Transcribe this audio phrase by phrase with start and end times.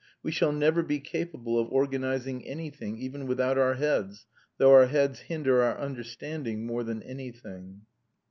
[0.23, 4.25] We shall never be capable of organising anything even without our heads,
[4.57, 7.81] though our heads hinder our understanding more than anything."